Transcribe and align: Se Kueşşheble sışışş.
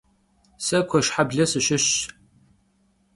Se 0.65 0.77
Kueşşheble 0.89 1.45
sışışş. 1.51 1.93